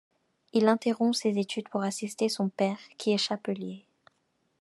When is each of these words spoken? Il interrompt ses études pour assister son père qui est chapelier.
Il 0.53 0.67
interrompt 0.67 1.13
ses 1.13 1.37
études 1.37 1.69
pour 1.69 1.83
assister 1.83 2.27
son 2.27 2.49
père 2.49 2.79
qui 2.97 3.11
est 3.11 3.19
chapelier. 3.19 3.85